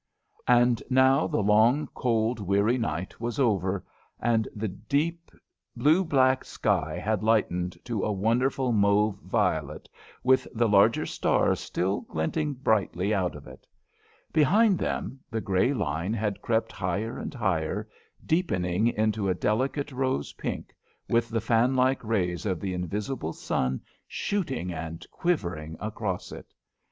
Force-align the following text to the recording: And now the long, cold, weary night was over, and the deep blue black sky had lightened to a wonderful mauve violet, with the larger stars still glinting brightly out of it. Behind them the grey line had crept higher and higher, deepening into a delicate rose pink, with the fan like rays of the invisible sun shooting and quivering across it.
And 0.47 0.81
now 0.89 1.27
the 1.27 1.43
long, 1.43 1.85
cold, 1.93 2.39
weary 2.39 2.79
night 2.79 3.19
was 3.21 3.37
over, 3.37 3.85
and 4.19 4.47
the 4.55 4.67
deep 4.67 5.29
blue 5.75 6.03
black 6.03 6.43
sky 6.43 6.97
had 6.97 7.21
lightened 7.21 7.77
to 7.85 8.03
a 8.03 8.11
wonderful 8.11 8.71
mauve 8.71 9.17
violet, 9.21 9.87
with 10.23 10.47
the 10.55 10.67
larger 10.67 11.05
stars 11.05 11.59
still 11.59 12.01
glinting 12.01 12.53
brightly 12.55 13.13
out 13.13 13.35
of 13.35 13.45
it. 13.45 13.67
Behind 14.33 14.75
them 14.79 15.19
the 15.29 15.39
grey 15.39 15.71
line 15.71 16.15
had 16.15 16.41
crept 16.41 16.71
higher 16.71 17.19
and 17.19 17.35
higher, 17.35 17.87
deepening 18.25 18.87
into 18.87 19.29
a 19.29 19.35
delicate 19.35 19.91
rose 19.91 20.33
pink, 20.33 20.75
with 21.09 21.29
the 21.29 21.39
fan 21.41 21.75
like 21.75 22.03
rays 22.03 22.47
of 22.47 22.59
the 22.59 22.73
invisible 22.73 23.33
sun 23.33 23.79
shooting 24.07 24.73
and 24.73 25.05
quivering 25.11 25.77
across 25.79 26.31
it. 26.31 26.55